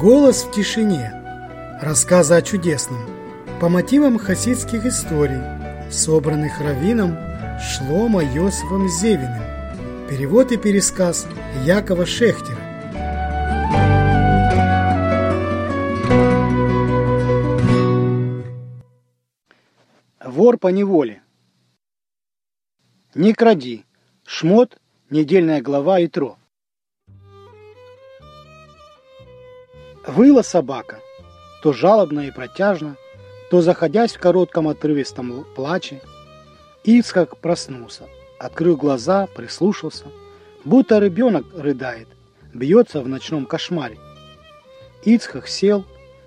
Голос 0.00 0.44
в 0.44 0.52
тишине. 0.52 1.12
Рассказы 1.82 2.32
о 2.32 2.40
чудесном. 2.40 3.04
По 3.60 3.68
мотивам 3.68 4.16
хасидских 4.16 4.86
историй, 4.86 5.42
собранных 5.92 6.58
раввином 6.58 7.18
Шлома 7.60 8.24
Йосифом 8.24 8.88
Зевиным. 8.88 9.42
Перевод 10.08 10.52
и 10.52 10.56
пересказ 10.56 11.26
Якова 11.66 12.06
Шехтера. 12.06 12.56
Вор 20.24 20.56
по 20.56 20.68
неволе. 20.68 21.20
Не 23.14 23.34
кради. 23.34 23.84
Шмот, 24.24 24.80
недельная 25.10 25.60
глава 25.60 26.00
и 26.00 26.08
тро. 26.08 26.38
Выла 30.10 30.42
собака, 30.42 30.98
то 31.62 31.72
жалобно 31.72 32.26
и 32.26 32.32
протяжно, 32.32 32.96
то 33.48 33.60
заходясь 33.60 34.12
в 34.12 34.18
коротком 34.18 34.66
отрывистом 34.66 35.46
плаче. 35.54 36.02
Ицхак 36.82 37.36
проснулся, 37.36 38.08
открыл 38.36 38.76
глаза, 38.76 39.28
прислушался, 39.28 40.06
будто 40.64 40.98
ребенок 40.98 41.46
рыдает, 41.54 42.08
бьется 42.52 43.02
в 43.02 43.08
ночном 43.08 43.46
кошмаре. 43.46 43.98
Ицхак 45.04 45.46
сел, 45.46 45.84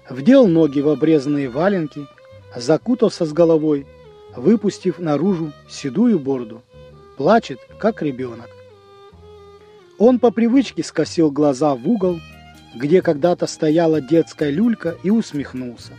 вдел 0.10 0.48
ноги 0.48 0.80
в 0.80 0.88
обрезанные 0.88 1.50
валенки, 1.50 2.08
закутался 2.56 3.26
с 3.26 3.34
головой, 3.34 3.86
выпустив 4.34 4.98
наружу 4.98 5.52
седую 5.68 6.20
бороду. 6.20 6.64
Плачет, 7.18 7.60
как 7.80 8.02
ребенок. 8.02 8.50
Он 9.98 10.20
по 10.20 10.32
привычке 10.32 10.84
скосил 10.84 11.30
глаза 11.32 11.76
в 11.76 11.86
угол, 11.86 12.22
где 12.74 13.02
когда-то 13.02 13.48
стояла 13.48 14.02
детская 14.02 14.50
люлька, 14.50 14.98
и 15.04 15.10
усмехнулся. 15.10 15.94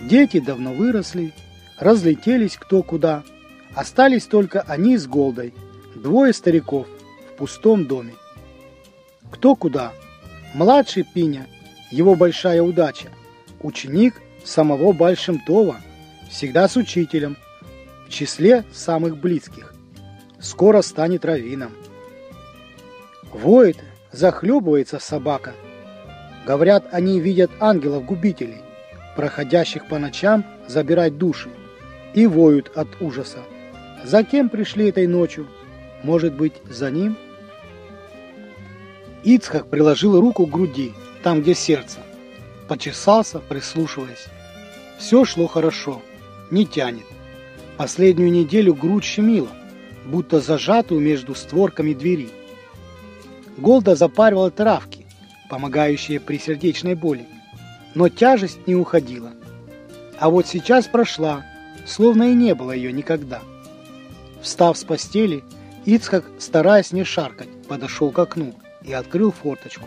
Дети 0.00 0.40
давно 0.40 0.72
выросли, 0.72 1.32
разлетелись 1.78 2.56
кто 2.56 2.82
куда. 2.82 3.22
Остались 3.74 4.26
только 4.26 4.60
они 4.62 4.96
с 4.96 5.06
Голдой, 5.06 5.54
двое 5.94 6.32
стариков 6.32 6.86
в 7.30 7.36
пустом 7.38 7.86
доме. 7.86 8.14
Кто 9.30 9.54
куда? 9.56 9.92
Младший 10.54 11.02
Пиня, 11.02 11.46
его 11.90 12.14
большая 12.14 12.62
удача. 12.62 13.08
Ученик 13.60 14.14
самого 14.44 14.92
Большемтова, 14.92 15.76
всегда 16.30 16.68
с 16.68 16.76
учителем, 16.76 17.36
в 18.06 18.10
числе 18.10 18.64
самых 18.72 19.16
близких. 19.18 19.74
Скоро 20.38 20.82
станет 20.82 21.24
раввином. 21.24 21.72
Воет, 23.32 23.78
захлебывается 24.12 24.98
собака– 24.98 25.54
Говорят, 26.46 26.86
они 26.92 27.18
видят 27.18 27.50
ангелов-губителей, 27.58 28.62
проходящих 29.16 29.88
по 29.88 29.98
ночам 29.98 30.44
забирать 30.68 31.18
души, 31.18 31.48
и 32.14 32.28
воют 32.28 32.70
от 32.76 32.86
ужаса. 33.00 33.40
За 34.04 34.22
кем 34.22 34.48
пришли 34.48 34.88
этой 34.88 35.08
ночью? 35.08 35.48
Может 36.04 36.34
быть, 36.34 36.52
за 36.70 36.92
ним? 36.92 37.16
Ицхак 39.24 39.66
приложил 39.68 40.20
руку 40.20 40.46
к 40.46 40.50
груди, 40.50 40.92
там, 41.24 41.42
где 41.42 41.52
сердце. 41.52 41.98
Почесался, 42.68 43.40
прислушиваясь. 43.40 44.26
Все 44.98 45.24
шло 45.24 45.48
хорошо, 45.48 46.00
не 46.52 46.64
тянет. 46.64 47.06
Последнюю 47.76 48.30
неделю 48.30 48.72
грудь 48.72 49.02
щемила, 49.02 49.50
будто 50.04 50.38
зажатую 50.38 51.00
между 51.00 51.34
створками 51.34 51.92
двери. 51.92 52.28
Голда 53.56 53.96
запаривала 53.96 54.52
травки, 54.52 55.05
помогающие 55.48 56.20
при 56.20 56.38
сердечной 56.38 56.94
боли. 56.94 57.26
Но 57.94 58.08
тяжесть 58.08 58.66
не 58.66 58.74
уходила. 58.74 59.32
А 60.18 60.30
вот 60.30 60.46
сейчас 60.46 60.86
прошла, 60.86 61.44
словно 61.86 62.24
и 62.24 62.34
не 62.34 62.54
было 62.54 62.72
ее 62.72 62.92
никогда. 62.92 63.40
Встав 64.40 64.76
с 64.76 64.84
постели, 64.84 65.42
Ицхак, 65.84 66.24
стараясь 66.38 66.92
не 66.92 67.04
шаркать, 67.04 67.48
подошел 67.68 68.10
к 68.10 68.18
окну 68.18 68.54
и 68.82 68.92
открыл 68.92 69.32
форточку. 69.32 69.86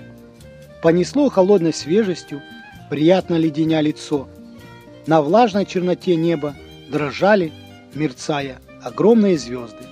Понесло 0.82 1.30
холодной 1.30 1.74
свежестью, 1.74 2.42
приятно 2.90 3.36
леденя 3.36 3.82
лицо. 3.82 4.28
На 5.08 5.22
влажной 5.22 5.66
черноте 5.66 6.16
неба 6.16 6.56
дрожали, 6.90 7.52
мерцая, 7.94 8.60
огромные 8.82 9.38
звезды. 9.38 9.84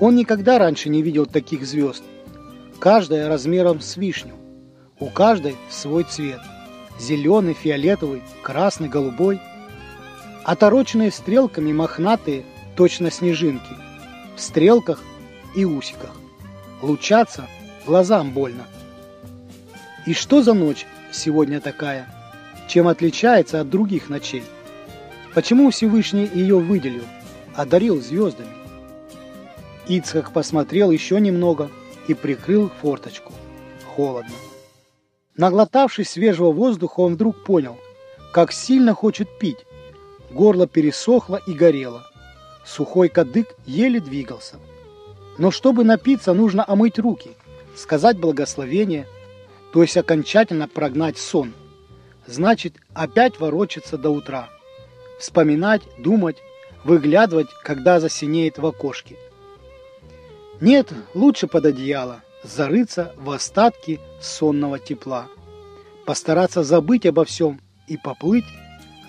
Он 0.00 0.16
никогда 0.16 0.58
раньше 0.58 0.88
не 0.88 1.02
видел 1.02 1.26
таких 1.26 1.66
звезд, 1.66 2.02
каждая 2.78 3.28
размером 3.28 3.80
с 3.80 3.96
вишню. 3.96 4.34
У 5.02 5.10
каждой 5.10 5.56
свой 5.68 6.04
цвет. 6.04 6.40
Зеленый, 6.96 7.54
фиолетовый, 7.54 8.22
красный, 8.40 8.88
голубой. 8.88 9.40
Отороченные 10.44 11.10
стрелками 11.10 11.72
мохнатые, 11.72 12.44
точно 12.76 13.10
снежинки. 13.10 13.74
В 14.36 14.40
стрелках 14.40 15.02
и 15.56 15.64
усиках. 15.64 16.12
Лучаться 16.82 17.48
глазам 17.84 18.30
больно. 18.30 18.62
И 20.06 20.14
что 20.14 20.40
за 20.40 20.54
ночь 20.54 20.86
сегодня 21.10 21.60
такая? 21.60 22.06
Чем 22.68 22.86
отличается 22.86 23.60
от 23.60 23.68
других 23.68 24.08
ночей? 24.08 24.44
Почему 25.34 25.72
Всевышний 25.72 26.30
ее 26.32 26.60
выделил, 26.60 27.06
одарил 27.56 28.00
звездами? 28.00 28.54
Ицхак 29.88 30.30
посмотрел 30.30 30.92
еще 30.92 31.18
немного 31.18 31.72
и 32.06 32.14
прикрыл 32.14 32.70
форточку. 32.80 33.32
Холодно. 33.96 34.30
Наглотавшись 35.36 36.10
свежего 36.10 36.52
воздуха, 36.52 37.00
он 37.00 37.14
вдруг 37.14 37.42
понял, 37.42 37.78
как 38.32 38.52
сильно 38.52 38.94
хочет 38.94 39.38
пить. 39.38 39.64
Горло 40.30 40.66
пересохло 40.66 41.40
и 41.46 41.52
горело. 41.52 42.06
Сухой 42.64 43.08
кадык 43.08 43.54
еле 43.66 44.00
двигался. 44.00 44.56
Но 45.38 45.50
чтобы 45.50 45.84
напиться, 45.84 46.34
нужно 46.34 46.64
омыть 46.66 46.98
руки, 46.98 47.30
сказать 47.74 48.18
благословение, 48.18 49.06
то 49.72 49.82
есть 49.82 49.96
окончательно 49.96 50.68
прогнать 50.68 51.18
сон. 51.18 51.54
Значит, 52.26 52.74
опять 52.94 53.40
ворочаться 53.40 53.96
до 53.96 54.10
утра. 54.10 54.48
Вспоминать, 55.18 55.82
думать, 55.98 56.36
выглядывать, 56.84 57.48
когда 57.64 58.00
засинеет 58.00 58.58
в 58.58 58.66
окошке. 58.66 59.16
Нет, 60.60 60.92
лучше 61.14 61.46
под 61.46 61.66
одеяло– 61.66 62.22
зарыться 62.42 63.14
в 63.16 63.30
остатки 63.30 64.00
сонного 64.20 64.78
тепла, 64.78 65.28
постараться 66.06 66.62
забыть 66.62 67.06
обо 67.06 67.24
всем 67.24 67.60
и 67.86 67.96
поплыть, 67.96 68.44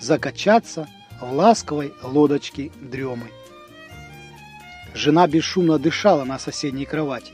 закачаться 0.00 0.88
в 1.20 1.32
ласковой 1.32 1.92
лодочке 2.02 2.70
дремы. 2.80 3.30
Жена 4.94 5.26
бесшумно 5.26 5.78
дышала 5.78 6.24
на 6.24 6.38
соседней 6.38 6.86
кровати. 6.86 7.32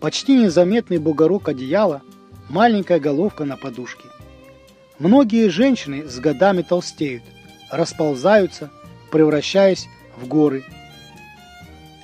Почти 0.00 0.36
незаметный 0.36 0.98
бугорок 0.98 1.48
одеяла, 1.48 2.02
маленькая 2.50 3.00
головка 3.00 3.44
на 3.44 3.56
подушке. 3.56 4.08
Многие 4.98 5.48
женщины 5.48 6.06
с 6.06 6.18
годами 6.18 6.62
толстеют, 6.62 7.22
расползаются, 7.70 8.70
превращаясь 9.10 9.88
в 10.16 10.26
горы. 10.26 10.64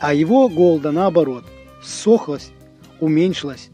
А 0.00 0.14
его 0.14 0.48
голда, 0.48 0.92
наоборот, 0.92 1.44
сохлась 1.82 2.50
уменьшилась. 3.00 3.70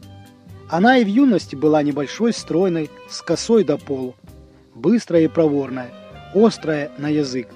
Она 0.69 0.97
и 0.97 1.05
в 1.05 1.07
юности 1.07 1.55
была 1.55 1.81
небольшой, 1.83 2.33
стройной, 2.33 2.89
с 3.09 3.21
косой 3.21 3.63
до 3.63 3.77
полу, 3.77 4.15
быстрая 4.75 5.23
и 5.23 5.27
проворная, 5.27 5.91
острая 6.33 6.91
на 6.97 7.07
язык. 7.07 7.47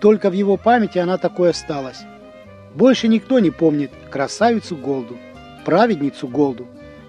Только 0.00 0.30
в 0.30 0.32
его 0.32 0.56
памяти 0.56 0.98
она 0.98 1.18
такой 1.18 1.50
осталась. 1.50 2.00
Больше 2.74 3.08
никто 3.08 3.38
не 3.38 3.50
помнит 3.50 3.90
красавицу 4.10 4.76
Голду, 4.76 5.16
праведницу 5.64 6.28
Голду, 6.28 6.66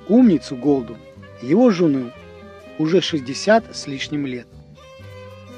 умницу 0.10 0.56
Голду, 0.56 0.98
его 1.42 1.70
жену, 1.70 2.12
уже 2.80 3.02
60 3.02 3.76
с 3.76 3.88
лишним 3.88 4.26
лет. 4.26 4.48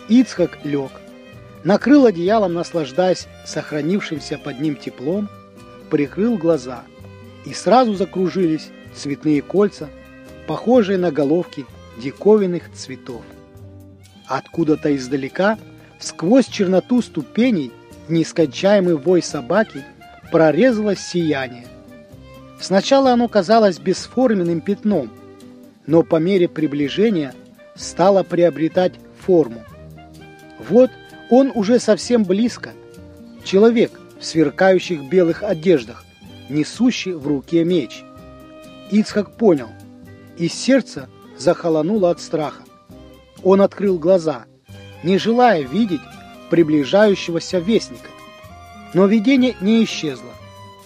Ицхак 0.10 0.60
лег, 0.64 0.92
накрыл 1.64 2.06
одеялом, 2.06 2.54
наслаждаясь 2.54 3.28
сохранившимся 3.46 4.38
под 4.38 4.60
ним 4.60 4.76
теплом, 4.76 5.30
прикрыл 5.90 6.38
глаза– 6.38 6.84
и 7.46 7.54
сразу 7.54 7.94
закружились 7.94 8.70
цветные 8.94 9.42
кольца, 9.42 9.90
похожие 10.48 10.98
на 10.98 11.12
головки 11.12 11.66
диковинных 11.98 12.72
цветов. 12.74 13.22
Откуда-то 14.28 14.96
издалека, 14.96 15.58
сквозь 16.00 16.48
черноту 16.48 17.02
ступеней, 17.02 17.72
нескончаемый 18.10 18.96
вой 18.96 19.22
собаки 19.22 19.84
прорезалось 20.32 21.00
сияние. 21.00 21.68
Сначала 22.60 23.12
оно 23.12 23.28
казалось 23.28 23.80
бесформенным 23.80 24.62
пятном, 24.62 25.12
но 25.86 26.04
по 26.04 26.16
мере 26.18 26.48
приближения 26.48 27.34
стало 27.76 28.24
приобретать 28.24 28.94
форму. 29.20 29.64
Вот 30.70 30.90
он 31.30 31.52
уже 31.54 31.80
совсем 31.80 32.24
близко. 32.24 32.72
Человек 33.44 33.92
в 34.20 34.26
сверкающих 34.26 35.04
белых 35.04 35.44
одеждах, 35.44 36.06
несущий 36.50 37.14
в 37.14 37.28
руке 37.28 37.64
меч. 37.64 38.04
Ицхак 38.92 39.38
понял, 39.38 39.70
из 40.38 40.54
сердца 40.54 41.10
захолонуло 41.38 42.12
от 42.12 42.22
страха. 42.22 42.64
Он 43.44 43.62
открыл 43.62 44.00
глаза, 44.00 44.46
не 45.04 45.18
желая 45.18 45.62
видеть 45.62 46.02
приближающегося 46.50 47.60
вестника. 47.60 48.10
Но 48.94 49.06
видение 49.06 49.56
не 49.62 49.84
исчезло. 49.84 50.32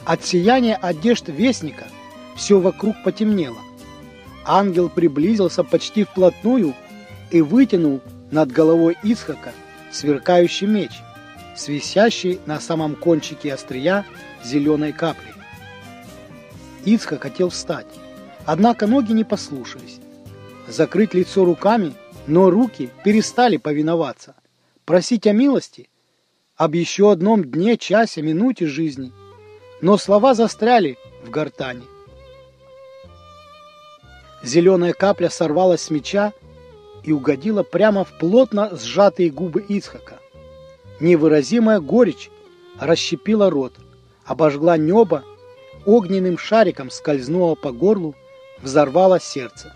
От 0.06 0.26
сияния 0.26 0.76
одежд 0.76 1.28
вестника 1.28 1.88
все 2.36 2.60
вокруг 2.60 2.96
потемнело. 3.04 3.60
Ангел 4.46 4.90
приблизился 4.90 5.64
почти 5.64 6.04
вплотную 6.06 6.74
и 7.30 7.42
вытянул 7.42 8.02
над 8.32 8.52
головой 8.52 8.98
Исхака 9.04 9.52
сверкающий 9.92 10.68
меч, 10.68 10.92
свисящий 11.56 12.40
на 12.46 12.60
самом 12.60 12.96
кончике 12.96 13.54
острия 13.54 14.06
зеленой 14.44 14.94
капли. 14.94 15.34
Ицхак 16.86 17.24
хотел 17.24 17.50
встать, 17.50 17.88
однако 18.46 18.88
ноги 18.88 19.12
не 19.12 19.24
послушались. 19.24 20.00
Закрыть 20.68 21.14
лицо 21.14 21.46
руками, 21.46 21.94
но 22.28 22.50
руки 22.50 22.90
перестали 23.04 23.58
повиноваться. 23.58 24.36
Просить 24.86 25.28
о 25.28 25.34
милости, 25.34 25.90
об 26.56 26.76
еще 26.76 27.12
одном 27.12 27.44
дне, 27.44 27.78
часе, 27.78 28.22
минуте 28.22 28.66
жизни. 28.68 29.12
Но 29.82 29.98
слова 29.98 30.34
застряли 30.34 30.98
в 31.24 31.30
гортани. 31.30 31.84
Зеленая 34.44 34.94
капля 34.94 35.30
сорвалась 35.30 35.84
с 35.84 35.90
меча 35.90 36.34
и 37.04 37.12
угодила 37.12 37.64
прямо 37.64 38.04
в 38.04 38.18
плотно 38.18 38.76
сжатые 38.76 39.30
губы 39.30 39.62
Ицхака. 39.68 40.20
Невыразимая 41.00 41.80
горечь 41.80 42.30
расщепила 42.80 43.50
рот, 43.50 43.74
обожгла 44.26 44.78
небо, 44.78 45.24
огненным 45.86 46.38
шариком 46.38 46.90
скользнула 46.90 47.56
по 47.56 47.72
горлу, 47.72 48.16
взорвала 48.62 49.20
сердце. 49.20 49.74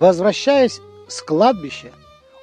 Возвращаясь 0.00 0.80
с 1.08 1.22
кладбища, 1.22 1.92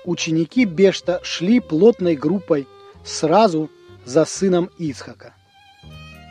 ученики 0.06 0.66
Бешта 0.66 1.20
шли 1.24 1.60
плотной 1.60 2.16
группой 2.16 2.68
сразу 3.04 3.70
за 4.06 4.26
сыном 4.26 4.70
Ицхака. 4.78 5.34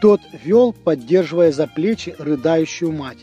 Тот 0.00 0.20
вел, 0.44 0.72
поддерживая 0.72 1.52
за 1.52 1.66
плечи 1.66 2.14
рыдающую 2.18 2.92
мать. 2.92 3.18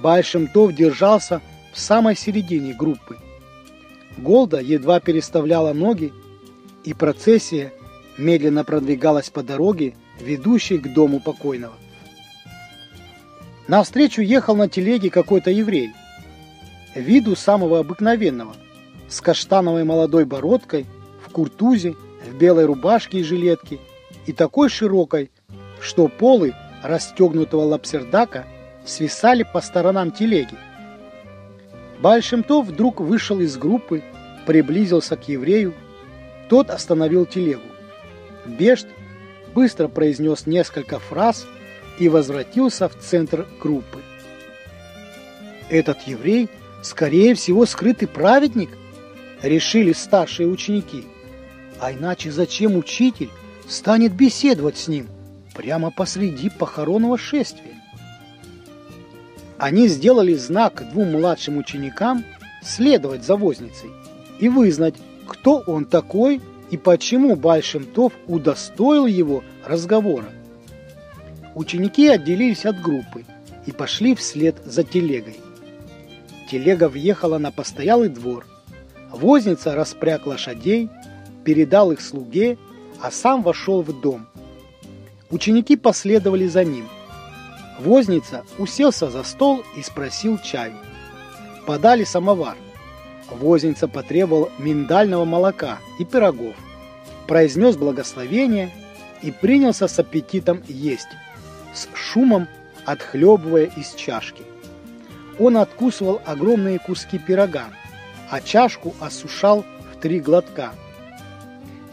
Бальшемтов 0.00 0.74
держался 0.74 1.40
в 1.72 1.78
самой 1.78 2.16
середине 2.16 2.74
группы. 2.74 3.16
Голда 4.18 4.60
едва 4.60 5.00
переставляла 5.00 5.72
ноги, 5.72 6.12
и 6.84 6.94
процессия 6.94 7.72
медленно 8.18 8.64
продвигалась 8.64 9.30
по 9.30 9.42
дороге, 9.42 9.94
ведущей 10.20 10.78
к 10.78 10.92
дому 10.92 11.20
покойного. 11.20 11.74
Навстречу 13.68 14.20
ехал 14.20 14.56
на 14.56 14.68
телеге 14.68 15.10
какой-то 15.10 15.50
еврей, 15.50 15.92
виду 16.94 17.36
самого 17.36 17.78
обыкновенного, 17.78 18.54
с 19.08 19.20
каштановой 19.20 19.84
молодой 19.84 20.24
бородкой, 20.24 20.86
в 21.24 21.30
куртузе, 21.30 21.94
в 22.26 22.34
белой 22.36 22.64
рубашке 22.64 23.20
и 23.20 23.22
жилетке, 23.22 23.78
и 24.26 24.32
такой 24.32 24.68
широкой, 24.68 25.30
что 25.80 26.08
полы 26.08 26.54
расстегнутого 26.82 27.62
лапсердака 27.62 28.46
свисали 28.84 29.46
по 29.52 29.60
сторонам 29.60 30.10
телеги. 30.10 30.56
Бальшемтов 32.00 32.66
вдруг 32.66 33.00
вышел 33.00 33.40
из 33.40 33.56
группы, 33.56 34.02
приблизился 34.46 35.16
к 35.16 35.28
еврею. 35.28 35.74
Тот 36.48 36.70
остановил 36.70 37.26
телегу. 37.26 37.62
Бешт 38.46 38.88
быстро 39.54 39.88
произнес 39.88 40.46
несколько 40.46 40.98
фраз 40.98 41.46
и 41.98 42.08
возвратился 42.08 42.88
в 42.88 42.98
центр 42.98 43.46
группы. 43.60 44.00
Этот 45.68 46.02
еврей, 46.02 46.48
скорее 46.82 47.34
всего, 47.34 47.66
скрытый 47.66 48.08
праведник, 48.08 48.70
решили 49.42 49.92
старшие 49.92 50.48
ученики. 50.48 51.04
А 51.78 51.92
иначе 51.92 52.30
зачем 52.30 52.76
учитель 52.76 53.30
станет 53.68 54.12
беседовать 54.12 54.76
с 54.76 54.88
ним 54.88 55.06
прямо 55.54 55.90
посреди 55.90 56.50
похоронного 56.50 57.16
шествия? 57.16 57.74
Они 59.58 59.88
сделали 59.88 60.34
знак 60.34 60.90
двум 60.92 61.12
младшим 61.12 61.58
ученикам 61.58 62.24
следовать 62.62 63.24
за 63.24 63.36
возницей 63.36 63.90
и 64.38 64.48
вызнать, 64.48 64.94
кто 65.26 65.62
он 65.66 65.84
такой 65.84 66.40
и 66.70 66.76
почему 66.76 67.36
Большемтов 67.36 68.12
удостоил 68.26 69.06
его 69.06 69.42
разговора. 69.64 70.30
Ученики 71.54 72.08
отделились 72.08 72.64
от 72.64 72.80
группы 72.80 73.24
и 73.66 73.72
пошли 73.72 74.14
вслед 74.14 74.56
за 74.64 74.84
телегой. 74.84 75.40
Телега 76.50 76.88
въехала 76.88 77.38
на 77.38 77.50
постоялый 77.50 78.08
двор. 78.08 78.46
Возница 79.10 79.74
распряг 79.74 80.26
лошадей, 80.26 80.88
передал 81.44 81.90
их 81.92 82.00
слуге, 82.00 82.56
а 83.00 83.10
сам 83.10 83.42
вошел 83.42 83.82
в 83.82 84.00
дом. 84.00 84.26
Ученики 85.30 85.76
последовали 85.76 86.46
за 86.46 86.64
ним– 86.64 86.88
Возница 87.80 88.44
уселся 88.58 89.10
за 89.10 89.24
стол 89.24 89.64
и 89.74 89.82
спросил 89.82 90.38
чаю. 90.38 90.74
Подали 91.66 92.04
самовар. 92.04 92.56
Возница 93.30 93.88
потребовал 93.88 94.50
миндального 94.58 95.24
молока 95.24 95.78
и 95.98 96.04
пирогов, 96.04 96.54
произнес 97.26 97.76
благословение 97.76 98.70
и 99.22 99.30
принялся 99.30 99.88
с 99.88 99.98
аппетитом 99.98 100.62
есть, 100.66 101.08
с 101.74 101.88
шумом 101.94 102.48
отхлебывая 102.84 103.70
из 103.76 103.94
чашки. 103.94 104.42
Он 105.38 105.56
откусывал 105.56 106.20
огромные 106.26 106.78
куски 106.78 107.18
пирога, 107.18 107.66
а 108.30 108.40
чашку 108.40 108.94
осушал 109.00 109.64
в 109.92 110.00
три 110.00 110.20
глотка. 110.20 110.72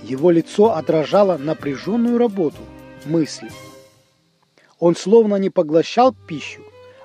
Его 0.04 0.31
лицо 0.31 0.75
отражало 0.75 1.38
напряженную 1.38 2.18
работу, 2.18 2.62
мысли– 3.06 3.50
он 4.80 4.95
словно 4.95 5.36
не 5.36 5.50
поглощал 5.50 6.13
пищу, 6.28 6.62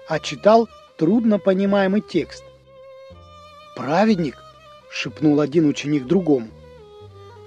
а 0.08 0.18
читал 0.18 0.68
трудно 0.98 1.38
понимаемый 1.38 2.02
текст. 2.02 2.44
«Праведник!»– 3.76 4.36
шепнул 4.90 5.40
один 5.40 5.66
ученик 5.66 6.06
другому. 6.06 6.48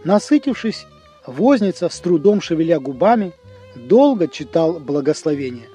Насытившись, 0.04 0.86
возница, 1.26 1.90
с 1.90 2.00
трудом 2.00 2.42
шевеля 2.42 2.80
губами, 2.80 3.34
долго 3.76 4.28
читал 4.28 4.80
благословение. 4.80 5.70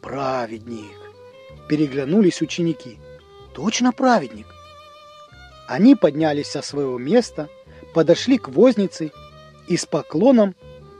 «Праведник!»– 0.00 0.98
переглянулись 1.68 2.42
ученики. 2.42 2.98
«Точно 3.54 3.92
праведник!» 3.92 4.46
Они 5.68 5.94
поднялись 5.94 6.50
со 6.50 6.62
своего 6.62 6.98
места, 6.98 7.48
подошли 7.94 8.38
к 8.38 8.48
вознице 8.48 9.12
и 9.68 9.76
с 9.76 9.86
поклоном 9.86 10.54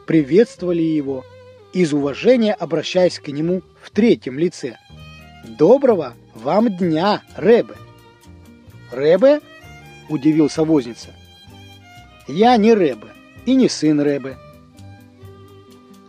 приветствовали 0.07 0.83
его– 0.83 1.25
из 1.73 1.93
уважения 1.93 2.53
обращаясь 2.53 3.19
к 3.19 3.29
нему 3.29 3.63
в 3.81 3.91
третьем 3.91 4.39
лице. 4.39 4.77
«Доброго 5.45 6.15
вам 6.35 6.77
дня, 6.77 7.23
Рэбе!» 7.37 7.75
«Рэбе?»– 8.93 9.41
удивился 10.11 10.65
возница. 10.65 11.09
«Я 12.29 12.57
не 12.59 12.75
Рэбе 12.75 13.09
и 13.47 13.55
не 13.55 13.69
сын 13.69 14.01
Рэбе». 14.01 14.37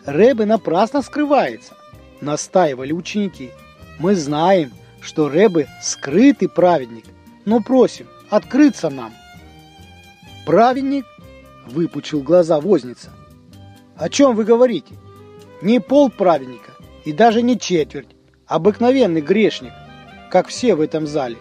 «Рэбе 0.06 0.46
напрасно 0.46 1.02
скрывается»,– 1.02 1.76
настаивали 2.22 2.92
ученики. 2.92 3.52
«Мы 4.00 4.16
знаем, 4.16 4.72
что 5.00 5.30
Рэбе– 5.30 5.70
скрытый 5.82 6.50
праведник, 6.50 7.06
но 7.46 7.62
просим 7.62 8.08
открыться 8.30 8.90
нам». 8.90 9.14
«Праведник?»– 10.46 11.06
выпучил 11.66 12.22
глаза 12.22 12.60
возница. 12.60 13.12
«О 13.96 14.10
чем 14.10 14.36
вы 14.36 14.44
говорите? 14.44 14.96
Не 15.62 15.80
пол 15.80 16.10
праведника 16.10 16.72
и 17.06 17.14
даже 17.14 17.42
не 17.42 17.58
четверть, 17.58 18.10
обыкновенный 18.46 19.22
грешник, 19.22 19.72
как 20.30 20.48
все 20.48 20.76
в 20.76 20.82
этом 20.82 21.08
зале. 21.08 21.38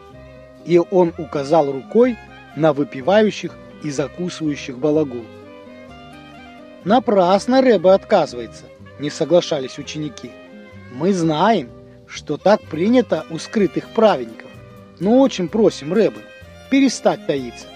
И 0.64 0.78
он 0.78 1.12
указал 1.18 1.70
рукой 1.70 2.16
на 2.56 2.72
выпивающих 2.72 3.56
и 3.82 3.90
закусывающих 3.90 4.78
балагу. 4.78 5.22
Напрасно 6.84 7.60
Рэбе 7.62 7.90
отказывается, 7.90 8.64
не 8.98 9.10
соглашались 9.10 9.78
ученики. 9.78 10.30
Мы 10.92 11.12
знаем, 11.12 11.70
что 12.06 12.36
так 12.36 12.60
принято 12.62 13.24
у 13.30 13.38
скрытых 13.38 13.88
праведников, 13.90 14.50
но 14.98 15.20
очень 15.20 15.48
просим 15.48 15.92
Рэбе 15.92 16.20
перестать 16.70 17.26
таиться. 17.26 17.66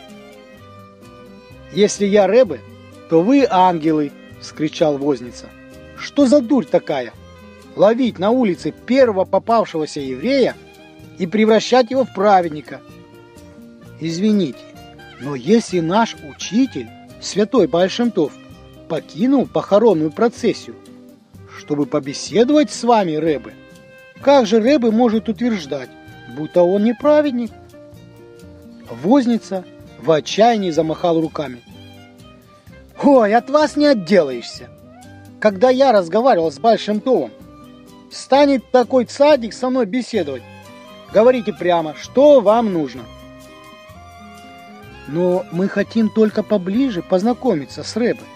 Если 1.73 2.07
я 2.07 2.27
Рэбе, 2.27 2.61
то 3.09 3.23
вы 3.23 3.47
ангелы, 3.49 4.13
вскричал 4.41 4.99
возница. 4.99 5.47
Что 5.97 6.27
за 6.27 6.41
дурь 6.41 6.67
такая? 6.67 7.13
Ловить 7.75 8.19
на 8.19 8.31
улице 8.31 8.73
первого 8.73 9.25
попавшегося 9.25 10.01
еврея 10.01 10.57
и 11.19 11.27
превращать 11.27 11.91
его 11.91 12.05
в 12.05 12.13
праведника. 12.13 12.81
Извините, 14.01 14.59
но 15.21 15.35
если 15.35 15.81
наш 15.81 16.17
учитель, 16.29 16.89
святой 17.21 17.67
Большемтов, 17.67 18.33
покинул 18.89 19.47
похоронную 19.47 20.11
процессию, 20.11 20.77
чтобы 21.59 21.87
побеседовать 21.87 22.71
с 22.71 22.85
вами, 22.85 23.15
Рэбе, 23.15 23.55
как 24.21 24.47
же 24.47 24.61
Рэбе 24.61 24.91
может 24.91 25.29
утверждать, 25.29 25.91
будто 26.37 26.63
он 26.63 26.85
не 26.85 26.95
праведник. 26.95 27.51
Возница 28.91 29.65
в 30.01 30.11
отчаянии 30.11 30.71
замахал 30.71 31.21
руками. 31.21 31.61
Ой, 33.03 33.35
от 33.35 33.51
вас 33.51 33.77
не 33.77 33.87
отделаешься. 33.87 34.69
Когда 35.41 35.71
я 35.71 35.93
разговаривал 35.93 36.51
с 36.51 36.59
Большим 36.59 37.01
Товом, 37.01 37.31
станет 38.11 38.71
такой 38.71 39.05
цадик 39.05 39.53
со 39.53 39.69
мной 39.69 39.87
беседовать. 39.87 40.43
Говорите 41.13 41.53
прямо, 41.53 41.95
что 41.95 42.41
вам 42.41 42.73
нужно. 42.73 43.03
Но 45.09 45.45
мы 45.53 45.69
хотим 45.69 46.09
только 46.09 46.43
поближе 46.43 47.03
познакомиться 47.03 47.83
с 47.83 47.97
Рэбой. 47.97 48.27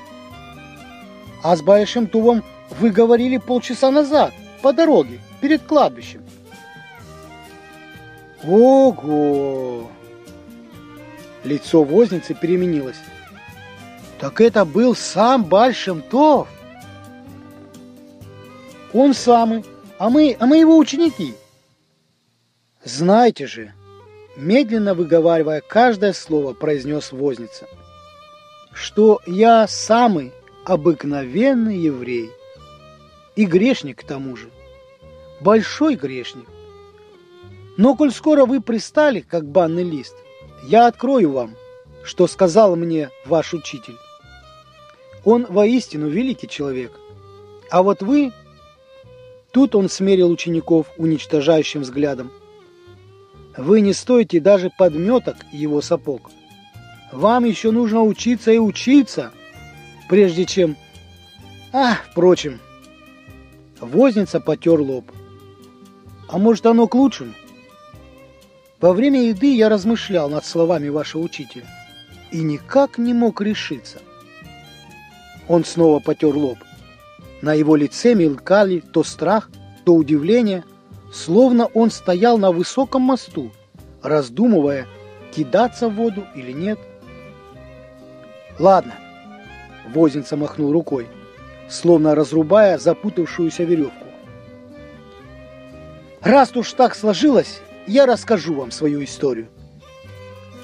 А 1.43 1.57
с 1.57 1.63
Большим 1.63 2.07
Тувом 2.07 2.45
вы 2.79 2.91
говорили 2.91 3.39
полчаса 3.39 3.91
назад, 3.91 4.33
по 4.63 4.73
дороге, 4.73 5.21
перед 5.41 5.63
кладбищем. 5.63 6.23
Ого! 8.45 9.91
Лицо 11.45 11.83
возницы 11.83 12.35
переменилось. 12.35 12.99
Так 14.19 14.41
это 14.41 14.65
был 14.65 14.95
сам 14.95 15.45
Большим 15.45 16.03
Тов? 16.03 16.47
Он 18.93 19.15
самый, 19.15 19.65
а 19.99 20.11
мы, 20.11 20.37
а 20.39 20.47
мы 20.47 20.59
его 20.59 20.77
ученики. 20.77 21.35
Знаете 22.85 23.47
же, 23.47 23.75
медленно 24.37 24.95
выговаривая 24.95 25.61
каждое 25.61 26.15
слово, 26.15 26.55
произнес 26.55 27.13
возница, 27.13 27.69
что 28.73 29.21
я 29.27 29.67
самый 29.69 30.33
обыкновенный 30.65 31.77
еврей. 31.77 32.31
И 33.37 33.45
грешник 33.45 34.01
к 34.01 34.05
тому 34.05 34.37
же. 34.37 34.51
Большой 35.41 35.95
грешник. 35.95 36.47
Но 37.77 37.97
коль 37.97 38.13
скоро 38.13 38.45
вы 38.45 38.61
пристали, 38.61 39.21
как 39.21 39.47
банный 39.47 39.85
лист, 39.85 40.15
я 40.65 40.87
открою 40.87 41.33
вам, 41.33 41.57
что 42.03 42.27
сказал 42.27 42.77
мне 42.77 43.11
ваш 43.25 43.55
учитель. 43.55 43.97
Он 45.25 45.47
воистину 45.49 46.09
великий 46.09 46.49
человек. 46.49 46.93
А 47.71 47.83
вот 47.83 48.03
вы... 48.03 48.33
Тут 49.53 49.75
он 49.75 49.89
смерил 49.89 50.31
учеников 50.31 50.87
уничтожающим 50.97 51.81
взглядом. 51.81 52.31
Вы 53.57 53.81
не 53.81 53.93
стоите 53.93 54.41
даже 54.41 54.71
подметок 54.71 55.37
его 55.53 55.81
сапог. 55.81 56.31
Вам 57.13 57.45
еще 57.45 57.73
нужно 57.73 58.03
учиться 58.03 58.53
и 58.53 58.59
учиться, 58.59 59.33
прежде 60.09 60.45
чем... 60.45 60.77
А, 61.73 61.95
впрочем, 62.11 62.61
возница 63.81 64.41
потер 64.41 64.81
лоб. 64.81 65.11
А 66.29 66.39
может 66.39 66.67
оно 66.67 66.87
к 66.87 66.95
лучшему? 66.95 67.35
Во 68.81 68.93
время 68.93 69.29
еды 69.29 69.55
я 69.55 69.69
размышлял 69.69 70.31
над 70.31 70.45
словами 70.45 70.89
вашего 70.89 71.23
учителя 71.23 71.67
и 72.31 72.41
никак 72.41 72.99
не 72.99 73.13
мог 73.13 73.41
решиться. 73.41 74.01
Он 75.49 75.65
снова 75.65 75.99
потер 75.99 76.35
лоб. 76.35 76.59
На 77.43 77.55
его 77.55 77.75
лице 77.75 78.15
мелькали 78.15 78.81
то 78.81 79.03
страх, 79.03 79.51
то 79.85 79.95
удивление, 79.95 80.65
словно 81.13 81.67
он 81.67 81.91
стоял 81.91 82.39
на 82.39 82.53
высоком 82.53 83.03
мосту, 83.03 83.51
раздумывая, 84.03 84.87
кидаться 85.35 85.89
в 85.89 85.95
воду 85.95 86.27
или 86.35 86.53
нет. 86.53 86.79
«Ладно»,— 88.59 88.95
Возинца 89.95 90.37
махнул 90.37 90.73
рукой, 90.73 91.09
словно 91.69 92.15
разрубая 92.15 92.79
запутавшуюся 92.79 93.65
веревку. 93.65 94.07
«Раз 96.21 96.55
уж 96.55 96.73
так 96.73 96.95
сложилось, 96.95 97.61
я 97.87 98.07
расскажу 98.07 98.55
вам 98.55 98.71
свою 98.71 99.03
историю». 99.03 99.49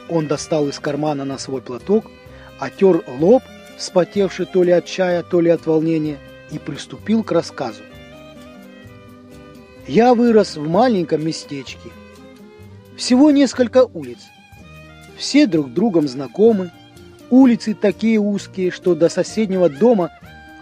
Он 0.08 0.28
достал 0.28 0.68
из 0.68 0.78
кармана 0.78 1.24
на 1.24 1.38
свой 1.38 1.60
платок, 1.60 2.06
отер 2.60 3.02
лоб 3.18 3.42
вспотевший 3.76 4.46
то 4.46 4.62
ли 4.62 4.72
от 4.72 4.86
чая, 4.86 5.22
то 5.22 5.40
ли 5.40 5.50
от 5.50 5.66
волнения, 5.66 6.18
и 6.50 6.58
приступил 6.58 7.22
к 7.22 7.32
рассказу. 7.32 7.82
Я 9.88 10.14
вырос 10.14 10.56
в 10.56 10.68
маленьком 10.68 11.24
местечке. 11.24 11.90
Всего 12.96 13.30
несколько 13.30 13.84
улиц. 13.84 14.18
Все 15.16 15.46
друг 15.46 15.72
другом 15.72 16.08
знакомы. 16.08 16.70
Улицы 17.30 17.74
такие 17.74 18.18
узкие, 18.18 18.70
что 18.70 18.94
до 18.94 19.08
соседнего 19.08 19.68
дома 19.68 20.10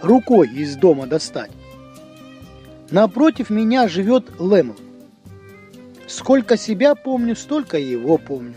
рукой 0.02 0.49
из 0.49 0.76
дома 0.76 1.07
достать. 1.07 1.50
Напротив 2.90 3.50
меня 3.50 3.88
живет 3.88 4.26
Лэмл. 4.38 4.76
Сколько 6.07 6.57
себя 6.57 6.95
помню, 6.95 7.35
столько 7.35 7.78
его 7.78 8.19
помню. 8.19 8.54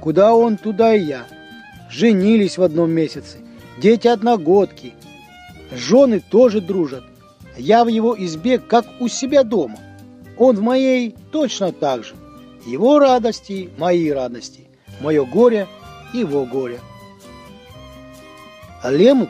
Куда 0.00 0.34
он, 0.34 0.56
туда 0.56 0.94
и 0.94 1.02
я. 1.02 1.26
Женились 1.90 2.58
в 2.58 2.62
одном 2.62 2.90
месяце 2.90 3.38
дети 3.78 4.08
одногодки. 4.08 4.94
Жены 5.72 6.20
тоже 6.20 6.60
дружат. 6.60 7.04
Я 7.56 7.84
в 7.84 7.88
его 7.88 8.14
избе, 8.18 8.58
как 8.58 8.86
у 9.00 9.08
себя 9.08 9.42
дома. 9.42 9.78
Он 10.36 10.56
в 10.56 10.62
моей 10.62 11.14
точно 11.30 11.72
так 11.72 12.04
же. 12.04 12.14
Его 12.64 12.98
радости– 12.98 13.70
мои 13.78 14.10
радости. 14.10 14.66
Мое 15.00 15.24
горе– 15.24 15.68
его 16.12 16.44
горе. 16.44 16.80
Лему 18.84 19.28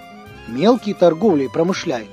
мелкие 0.49 0.95
торговли 0.95 1.49
промышляет. 1.49 2.09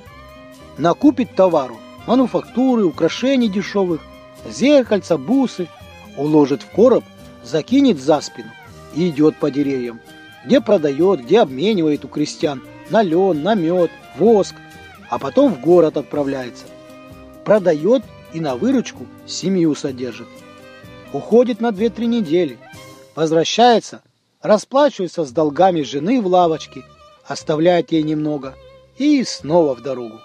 Накупит 0.78 1.34
товару, 1.34 1.76
мануфактуры, 2.06 2.84
украшений 2.84 3.48
дешевых, 3.48 4.00
зеркальца, 4.48 5.18
бусы, 5.18 5.68
уложит 6.16 6.62
в 6.62 6.70
короб, 6.70 7.04
закинет 7.42 8.00
за 8.00 8.20
спину 8.20 8.50
и 8.94 9.08
идет 9.08 9.36
по 9.36 9.50
деревьям 9.50 10.00
где 10.44 10.60
продает, 10.60 11.22
где 11.22 11.40
обменивает 11.40 12.04
у 12.04 12.08
крестьян 12.08 12.62
на 12.90 13.02
лен, 13.02 13.42
на 13.42 13.54
мед, 13.54 13.90
воск, 14.18 14.54
а 15.08 15.18
потом 15.18 15.52
в 15.52 15.60
город 15.60 15.96
отправляется. 15.96 16.64
Продает 17.44 18.02
и 18.34 18.40
на 18.40 18.56
выручку 18.56 19.06
семью 19.26 19.74
содержит. 19.74 20.28
Уходит 21.14 21.60
на 21.60 21.68
2-3 21.68 22.04
недели, 22.04 22.58
возвращается, 23.14 24.02
расплачивается 24.42 25.24
с 25.24 25.30
долгами 25.32 25.80
жены 25.80 26.20
в 26.20 26.26
лавочке, 26.26 26.84
оставляет 27.24 27.92
ей 27.92 28.02
немного 28.02 28.54
и 28.98 29.24
снова 29.24 29.74
в 29.74 29.82
дорогу. 29.82 30.20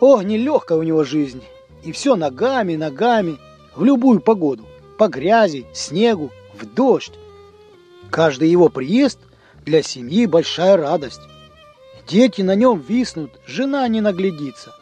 О, 0.00 0.22
нелегкая 0.22 0.78
у 0.78 0.82
него 0.82 1.04
жизнь, 1.04 1.42
и 1.84 1.92
все 1.92 2.16
ногами, 2.16 2.76
ногами, 2.76 3.36
в 3.74 3.84
любую 3.84 4.20
погоду, 4.20 4.64
по 4.96 5.08
грязи, 5.08 5.66
снегу, 5.74 6.30
в 6.58 6.64
дождь, 6.64 7.12
Каждый 8.10 8.48
его 8.48 8.68
приезд 8.68 9.18
для 9.64 9.82
семьи 9.82 10.26
большая 10.26 10.76
радость. 10.76 11.20
Дети 12.06 12.42
на 12.42 12.54
нем 12.54 12.80
виснут, 12.80 13.32
жена 13.46 13.86
не 13.88 14.00
наглядится. 14.00 14.74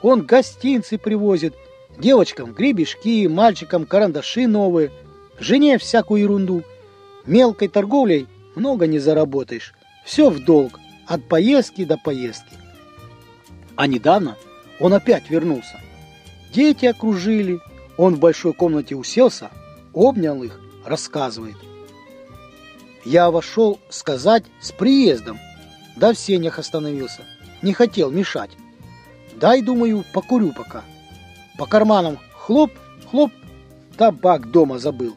Он 0.00 0.22
гостинцы 0.22 0.96
привозит, 0.96 1.54
девочкам 1.98 2.52
гребешки, 2.52 3.26
мальчикам 3.26 3.86
карандаши 3.86 4.46
новые, 4.46 4.90
жене 5.38 5.78
всякую 5.78 6.22
ерунду. 6.22 6.62
Мелкой 7.26 7.68
торговлей 7.68 8.26
много 8.54 8.86
не 8.86 8.98
заработаешь. 8.98 9.74
Все 10.04 10.30
в 10.30 10.44
долг, 10.44 10.80
от 11.06 11.28
поездки 11.28 11.84
до 11.84 11.96
поездки. 11.96 12.56
А 13.76 13.86
недавно 13.86 14.36
он 14.80 14.94
опять 14.94 15.30
вернулся. 15.30 15.80
Дети 16.52 16.86
окружили, 16.86 17.60
он 17.96 18.14
в 18.14 18.20
большой 18.20 18.52
комнате 18.52 18.94
уселся, 18.94 19.50
обнял 19.92 20.42
их, 20.42 20.58
рассказывает. 20.84 21.56
Я 23.04 23.30
вошел 23.30 23.78
сказать 23.90 24.44
с 24.60 24.72
приездом. 24.72 25.38
Да 25.96 26.12
в 26.12 26.18
сенях 26.18 26.58
остановился. 26.58 27.22
Не 27.62 27.72
хотел 27.72 28.10
мешать. 28.10 28.50
Дай, 29.36 29.62
думаю, 29.62 30.04
покурю 30.12 30.52
пока. 30.52 30.84
По 31.58 31.66
карманам 31.66 32.18
хлоп, 32.32 32.70
хлоп, 33.10 33.30
табак 33.98 34.50
дома 34.50 34.78
забыл. 34.78 35.16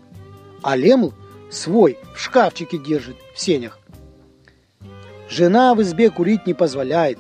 А 0.62 0.76
Лемл 0.76 1.14
свой 1.50 1.98
в 2.14 2.20
шкафчике 2.20 2.78
держит 2.78 3.16
в 3.34 3.40
сенях. 3.40 3.80
Жена 5.30 5.74
в 5.74 5.82
избе 5.82 6.10
курить 6.10 6.46
не 6.46 6.54
позволяет. 6.54 7.20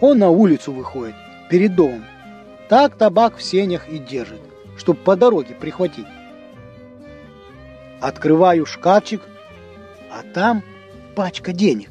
Он 0.00 0.18
на 0.18 0.30
улицу 0.30 0.72
выходит, 0.72 1.14
перед 1.48 1.76
домом. 1.76 2.04
Так 2.68 2.96
табак 2.96 3.36
в 3.36 3.42
сенях 3.42 3.88
и 3.88 3.98
держит, 3.98 4.40
чтоб 4.76 4.98
по 4.98 5.14
дороге 5.14 5.54
прихватить. 5.54 6.08
Открываю 8.00 8.66
шкафчик– 8.66 9.22
а 10.16 10.22
там 10.22 10.62
пачка 11.14 11.52
денег. 11.52 11.90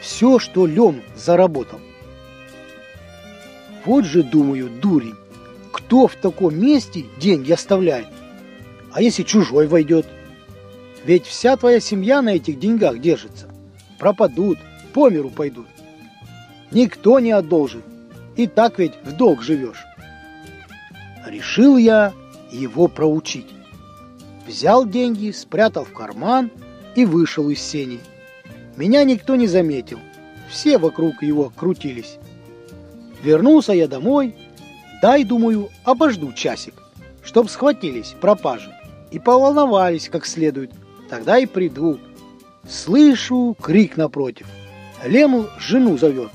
Все, 0.00 0.40
что 0.40 0.66
Лем 0.66 1.02
заработал. 1.14 1.78
Вот 3.84 4.04
же, 4.04 4.24
думаю, 4.24 4.68
дурень, 4.68 5.14
кто 5.88 6.06
в 6.06 6.16
таком 6.16 6.54
месте 6.60 7.06
деньги 7.18 7.50
оставляет? 7.50 8.08
А 8.92 9.00
если 9.00 9.22
чужой 9.22 9.66
войдет? 9.66 10.06
Ведь 11.06 11.24
вся 11.24 11.56
твоя 11.56 11.80
семья 11.80 12.20
на 12.20 12.34
этих 12.34 12.58
деньгах 12.58 13.00
держится. 13.00 13.48
Пропадут, 13.98 14.58
по 14.92 15.08
миру 15.08 15.30
пойдут. 15.30 15.66
Никто 16.72 17.20
не 17.20 17.30
одолжит. 17.30 17.84
И 18.36 18.46
так 18.46 18.78
ведь 18.78 18.92
в 19.02 19.16
долг 19.16 19.40
живешь. 19.40 19.86
Решил 21.26 21.78
я 21.78 22.12
его 22.52 22.88
проучить. 22.88 23.48
Взял 24.46 24.84
деньги, 24.84 25.30
спрятал 25.30 25.86
в 25.86 25.94
карман 25.94 26.50
и 26.96 27.06
вышел 27.06 27.48
из 27.48 27.62
сени. 27.62 28.00
Меня 28.76 29.04
никто 29.04 29.36
не 29.36 29.46
заметил, 29.46 30.00
все 30.50 30.76
вокруг 30.76 31.22
его 31.22 31.50
крутились. 31.56 32.18
Вернулся 33.22 33.72
я 33.72 33.88
домой, 33.88 34.34
дай, 35.02 35.24
думаю, 35.24 35.70
обожду 35.84 36.32
часик, 36.32 36.74
чтоб 37.22 37.48
схватились 37.48 38.14
пропажи 38.20 38.72
и 39.10 39.18
поволновались 39.18 40.08
как 40.08 40.26
следует, 40.26 40.72
тогда 41.08 41.38
и 41.38 41.46
приду. 41.46 41.98
Слышу 42.68 43.56
крик 43.60 43.96
напротив. 43.96 44.46
Лемл 45.04 45.48
жену 45.58 45.96
зовет. 45.96 46.30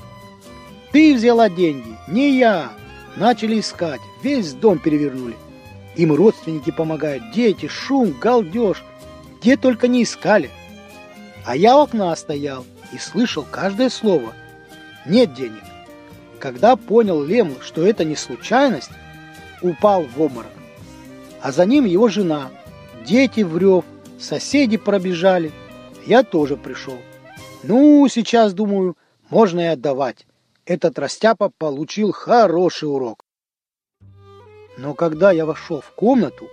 Ты 0.92 1.14
взяла 1.14 1.48
деньги, 1.48 1.96
не 2.08 2.38
я. 2.38 2.70
Начали 3.16 3.60
искать, 3.60 4.00
весь 4.22 4.52
дом 4.52 4.78
перевернули. 4.78 5.36
Им 5.96 6.12
родственники 6.12 6.70
помогают, 6.70 7.30
дети, 7.32 7.68
шум, 7.68 8.12
галдеж. 8.20 8.82
Где 9.40 9.56
только 9.56 9.86
не 9.88 10.02
искали. 10.02 10.50
А 11.44 11.54
я 11.54 11.76
у 11.76 11.82
окна 11.82 12.14
стоял 12.16 12.64
и 12.92 12.98
слышал 12.98 13.44
каждое 13.48 13.90
слово. 13.90 14.32
Нет 15.06 15.34
денег. 15.34 15.62
Когда 16.44 16.76
понял 16.76 17.24
Лемл, 17.24 17.54
что 17.62 17.86
это 17.86 18.04
не 18.04 18.16
случайность, 18.16 18.90
упал 19.62 20.02
в 20.02 20.20
обморок. 20.20 20.52
А 21.40 21.52
за 21.52 21.64
ним 21.64 21.86
его 21.86 22.08
жена, 22.08 22.50
дети 23.06 23.40
в 23.40 23.56
рев, 23.56 23.86
соседи 24.20 24.76
пробежали. 24.76 25.52
Я 26.04 26.22
тоже 26.22 26.58
пришел. 26.58 26.98
Ну, 27.62 28.06
сейчас, 28.10 28.52
думаю, 28.52 28.94
можно 29.30 29.60
и 29.60 29.64
отдавать. 29.72 30.26
Этот 30.66 30.98
растяпа 30.98 31.48
получил 31.48 32.12
хороший 32.12 32.90
урок. 32.90 33.24
Но 34.76 34.92
когда 34.92 35.32
я 35.32 35.46
вошел 35.46 35.80
в 35.80 35.92
комнату, 35.92 36.46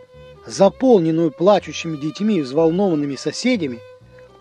заполненную 0.45 1.31
плачущими 1.31 1.97
детьми 1.97 2.37
и 2.37 2.43
взволнованными 2.43 3.17
соседями, 3.17 3.79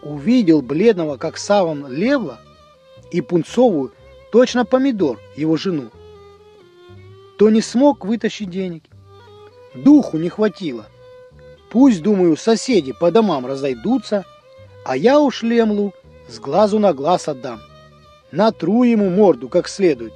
увидел 0.05 0.63
бледного, 0.63 1.17
как 1.17 1.39
саван, 1.39 1.89
левла 1.89 2.39
и 3.11 3.21
пунцовую, 3.21 3.93
точно 4.33 4.65
помидор, 4.65 5.19
его 5.37 5.57
жену, 5.57 5.91
то 7.39 7.51
не 7.51 7.61
смог 7.61 8.05
вытащить 8.05 8.51
денег. 8.51 8.85
Духу 9.75 10.19
не 10.19 10.29
хватило. 10.29 10.87
Пусть, 11.71 12.03
думаю, 12.03 12.37
соседи 12.37 12.93
по 12.93 13.11
домам 13.11 13.47
разойдутся, 13.47 14.25
а 14.85 14.97
я 14.97 15.21
уж 15.21 15.43
лемлу 15.43 15.95
с 16.29 16.39
глазу 16.39 16.79
на 16.79 16.93
глаз 16.93 17.29
отдам. 17.29 17.61
Натру 18.33 18.83
ему 18.83 19.09
морду 19.11 19.49
как 19.49 19.69
следует. 19.69 20.13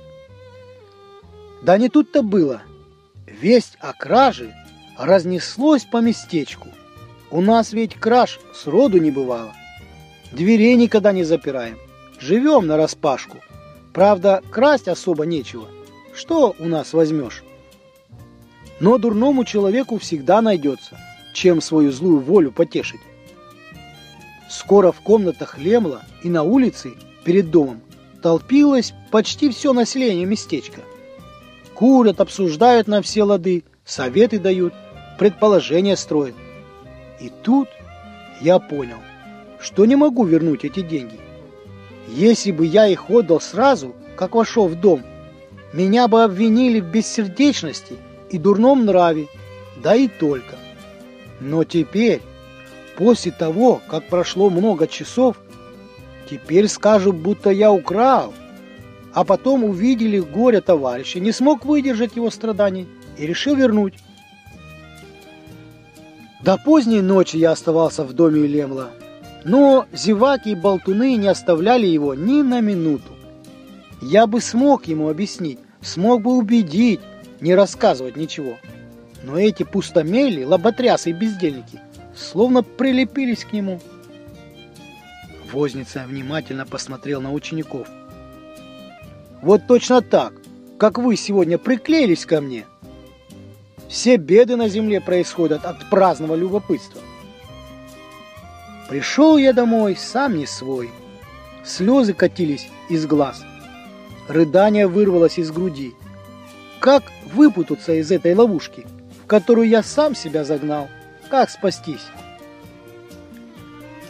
Да 1.62 1.78
не 1.78 1.88
тут-то 1.88 2.22
было. 2.22 2.62
Весть 3.26 3.76
о 3.80 3.92
краже 3.92 4.54
разнеслось 4.98 5.84
по 5.84 5.98
местечку. 5.98 6.68
У 7.30 7.40
нас 7.40 7.72
ведь 7.72 7.94
краж 7.94 8.38
сроду 8.52 8.98
не 8.98 9.10
бывало. 9.10 9.54
Дверей 10.30 10.76
никогда 10.76 11.12
не 11.12 11.24
запираем. 11.24 11.78
Живем 12.20 12.66
на 12.66 12.76
распашку. 12.76 13.38
Правда, 13.94 14.42
красть 14.50 14.88
особо 14.88 15.24
нечего. 15.24 15.68
Что 16.12 16.54
у 16.58 16.66
нас 16.66 16.92
возьмешь? 16.92 17.44
Но 18.80 18.98
дурному 18.98 19.44
человеку 19.44 19.98
всегда 19.98 20.42
найдется, 20.42 20.98
чем 21.32 21.60
свою 21.60 21.92
злую 21.92 22.18
волю 22.18 22.50
потешить. 22.50 23.00
Скоро 24.50 24.90
в 24.90 25.00
комнатах 25.00 25.58
Лемла 25.58 26.02
и 26.24 26.28
на 26.28 26.42
улице 26.42 26.94
перед 27.24 27.52
домом 27.52 27.82
толпилось 28.20 28.92
почти 29.12 29.48
все 29.50 29.72
население 29.72 30.26
местечка. 30.26 30.80
Курят, 31.74 32.20
обсуждают 32.20 32.88
на 32.88 33.00
все 33.00 33.22
лады, 33.22 33.62
советы 33.84 34.40
дают, 34.40 34.74
предположения 35.20 35.96
строят. 35.96 36.34
И 37.20 37.30
тут 37.44 37.68
я 38.40 38.58
понял, 38.58 38.98
что 39.60 39.86
не 39.86 39.94
могу 39.94 40.24
вернуть 40.24 40.64
эти 40.64 40.80
деньги. 40.80 41.23
Если 42.08 42.52
бы 42.52 42.66
я 42.66 42.86
их 42.86 43.10
отдал 43.10 43.40
сразу, 43.40 43.94
как 44.16 44.34
вошел 44.34 44.68
в 44.68 44.74
дом, 44.74 45.02
меня 45.72 46.08
бы 46.08 46.22
обвинили 46.22 46.80
в 46.80 46.86
бессердечности 46.86 47.96
и 48.30 48.38
дурном 48.38 48.84
нраве, 48.84 49.26
да 49.82 49.94
и 49.94 50.08
только. 50.08 50.56
Но 51.40 51.64
теперь 51.64 52.20
После 52.96 53.32
того, 53.32 53.80
как 53.88 54.04
прошло 54.08 54.50
много 54.50 54.86
часов, 54.86 55.36
теперь 56.30 56.68
скажут, 56.68 57.16
будто 57.16 57.50
я 57.50 57.72
украл. 57.72 58.32
А 59.12 59.24
потом 59.24 59.64
увидели 59.64 60.18
горе 60.20 60.60
товарища, 60.60 61.20
не 61.20 61.32
смог 61.32 61.64
выдержать 61.64 62.16
его 62.16 62.30
страданий 62.30 62.88
и 63.16 63.26
решил 63.26 63.54
вернуть. 63.54 63.94
До 66.42 66.56
поздней 66.58 67.00
ночи 67.00 67.36
я 67.36 67.52
оставался 67.52 68.04
в 68.04 68.12
доме 68.12 68.46
Лемла, 68.46 68.90
но 69.44 69.86
зеваки 69.92 70.50
и 70.50 70.54
болтуны 70.54 71.16
не 71.16 71.28
оставляли 71.28 71.86
его 71.86 72.14
ни 72.14 72.42
на 72.42 72.60
минуту. 72.60 73.12
Я 74.00 74.26
бы 74.26 74.40
смог 74.40 74.86
ему 74.86 75.08
объяснить, 75.08 75.58
смог 75.80 76.22
бы 76.22 76.36
убедить, 76.36 77.00
не 77.40 77.54
рассказывать 77.54 78.16
ничего. 78.16 78.56
Но 79.22 79.38
эти 79.38 79.62
пустомели, 79.62 80.44
лоботрясы 80.44 81.10
и 81.10 81.12
бездельники 81.12 81.80
словно 82.16 82.62
прилепились 82.62 83.44
к 83.44 83.52
нему. 83.52 83.80
Возница 85.52 86.04
внимательно 86.06 86.66
посмотрел 86.66 87.20
на 87.20 87.32
учеников. 87.32 87.88
Вот 89.42 89.66
точно 89.66 90.00
так, 90.00 90.32
как 90.78 90.98
вы 90.98 91.16
сегодня 91.16 91.58
приклеились 91.58 92.26
ко 92.26 92.40
мне. 92.40 92.64
Все 93.88 94.16
беды 94.16 94.56
на 94.56 94.68
земле 94.68 95.00
происходят 95.00 95.64
от 95.64 95.88
праздного 95.90 96.34
любопытства. 96.34 97.00
Пришел 98.88 99.36
я 99.38 99.52
домой, 99.52 99.96
сам 99.96 100.36
не 100.36 100.46
свой. 100.46 100.90
Слезы 101.64 102.12
катились 102.12 102.68
из 102.88 103.06
глаз. 103.06 103.42
Рыдание 104.28 104.86
вырвалось 104.86 105.38
из 105.38 105.50
груди. 105.50 105.94
Как 106.80 107.02
выпутаться 107.32 107.94
из 107.94 108.10
этой 108.10 108.34
ловушки, 108.34 108.86
в 109.22 109.26
которую 109.26 109.68
я 109.68 109.82
сам 109.82 110.14
себя 110.14 110.44
загнал? 110.44 110.88
Как 111.30 111.48
спастись? 111.48 112.06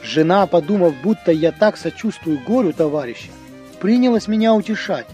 Жена, 0.02 0.46
подумав, 0.46 0.94
будто 1.02 1.30
я 1.30 1.52
так 1.52 1.76
сочувствую 1.76 2.38
горю 2.44 2.72
товарища, 2.72 3.30
принялась 3.80 4.28
меня 4.28 4.54
утешать. 4.54 5.06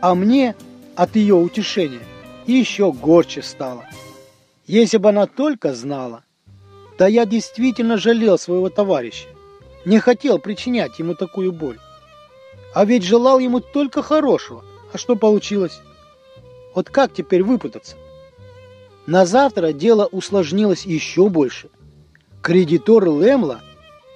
А 0.00 0.14
мне 0.14 0.54
от 0.94 1.16
ее 1.16 1.34
утешения 1.34 2.00
еще 2.46 2.92
горче 2.92 3.42
стало. 3.42 3.84
Если 4.66 4.96
бы 4.98 5.08
она 5.08 5.26
только 5.26 5.74
знала, 5.74 6.22
да 6.98 7.06
я 7.06 7.26
действительно 7.26 7.98
жалел 7.98 8.38
своего 8.38 8.70
товарища, 8.70 9.28
не 9.84 9.98
хотел 9.98 10.38
причинять 10.38 10.98
ему 10.98 11.14
такую 11.14 11.52
боль. 11.52 11.78
А 12.74 12.84
ведь 12.84 13.04
желал 13.04 13.38
ему 13.38 13.60
только 13.60 14.02
хорошего. 14.02 14.64
А 14.92 14.98
что 14.98 15.16
получилось? 15.16 15.80
Вот 16.74 16.90
как 16.90 17.12
теперь 17.12 17.42
выпутаться? 17.42 17.96
На 19.06 19.24
завтра 19.24 19.72
дело 19.72 20.06
усложнилось 20.06 20.84
еще 20.84 21.28
больше. 21.28 21.70
Кредиторы 22.42 23.10
Лемла, 23.10 23.60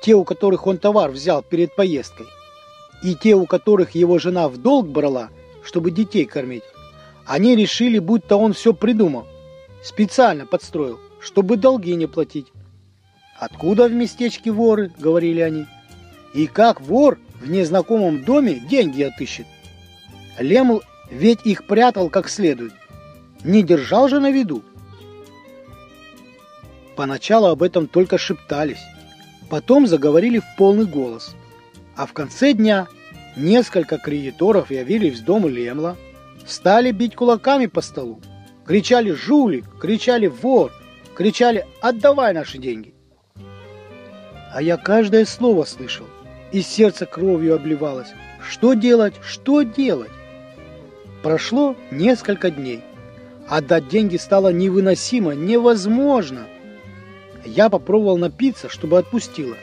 те, 0.03 0.15
у 0.15 0.25
которых 0.25 0.67
он 0.67 0.79
товар 0.79 1.11
взял 1.11 1.43
перед 1.43 1.75
поездкой, 1.75 2.27
и 3.03 3.15
те, 3.15 3.35
у 3.35 3.47
которых 3.47 3.95
его 3.95 4.19
жена 4.19 4.49
в 4.49 4.59
долг 4.59 4.89
брала, 4.89 5.31
чтобы 5.63 5.91
детей 5.91 6.25
кормить, 6.25 6.65
они 7.27 7.55
решили, 7.55 7.99
будто 7.99 8.37
он 8.37 8.53
все 8.53 8.75
придумал, 8.75 9.27
специально 9.83 10.47
подстроил, 10.47 10.99
чтобы 11.21 11.57
долги 11.57 11.95
не 11.95 12.07
платить. 12.07 12.49
«Откуда 13.41 13.89
в 13.89 13.93
местечке 13.93 14.53
воры?»— 14.53 14.93
говорили 14.99 15.41
они. 15.41 15.67
«И 16.35 16.47
как 16.47 16.83
вор 16.83 17.19
в 17.41 17.51
незнакомом 17.51 18.23
доме 18.23 18.57
деньги 18.57 19.03
отыщет?» 19.03 19.47
Лемл 20.39 20.83
ведь 21.11 21.41
их 21.45 21.65
прятал 21.65 22.11
как 22.11 22.29
следует. 22.29 22.75
Не 23.43 23.63
держал 23.63 24.11
же 24.11 24.21
на 24.21 24.31
виду. 24.31 24.63
Поначалу 26.97 27.47
об 27.47 27.63
этом 27.63 27.87
только 27.87 28.19
шептались, 28.19 28.85
потом 29.49 29.87
заговорили 29.87 30.41
в 30.41 30.45
полный 30.59 30.85
голос. 30.85 31.35
А 31.97 32.05
в 32.05 32.13
конце 32.13 32.53
дня 32.53 32.89
несколько 33.37 33.97
кредиторов 33.97 34.71
явились 34.71 35.19
в 35.19 35.25
дом 35.25 35.49
Лемла, 35.49 35.97
стали 36.47 36.93
бить 36.93 37.17
кулаками 37.17 37.67
по 37.67 37.81
столу, 37.81 38.21
кричали 38.67 39.13
«жулик», 39.13 39.65
кричали 39.81 40.27
«вор», 40.27 40.73
кричали 41.15 41.67
«отдавай 41.81 42.35
наши 42.35 42.59
деньги». 42.59 42.95
А 44.53 44.63
я 44.63 44.77
каждое 44.77 45.25
слово 45.25 45.65
слышал, 45.65 46.07
и 46.53 46.63
сердце 46.63 47.07
кровью 47.07 47.55
обливалось. 47.55 48.09
Что 48.47 48.75
делать, 48.75 49.15
что 49.23 49.63
делать? 49.63 50.11
Прошло 51.23 51.77
несколько 51.91 52.51
дней. 52.51 52.83
Отдать 53.49 53.89
деньги 53.89 54.17
стало 54.17 54.53
невыносимо, 54.53 55.33
невозможно– 55.33 56.47
я 57.45 57.71
попробовал 57.71 58.19
напиться, 58.19 58.69
чтобы 58.69 58.99
отпустила. 58.99 59.57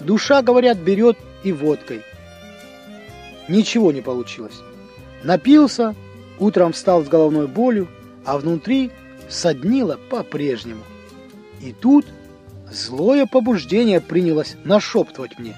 Душа, 0.00 0.42
говорят, 0.42 0.78
берет 0.78 1.18
и 1.42 1.52
водкой. 1.52 2.02
Ничего 3.48 3.92
не 3.92 4.00
получилось. 4.00 4.60
Напился, 5.22 5.94
утром 6.38 6.72
встал 6.72 7.04
с 7.04 7.08
головной 7.08 7.46
болью, 7.46 7.88
а 8.24 8.38
внутри 8.38 8.90
соднило 9.28 9.98
по-прежнему. 10.10 10.82
И 11.60 11.72
тут 11.72 12.06
злое 12.70 13.26
побуждение 13.26 14.00
принялось 14.00 14.56
нашептывать 14.64 15.38
мне. 15.38 15.56